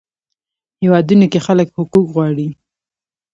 [0.81, 2.49] هیوادونو کې خلک حقوق غواړي.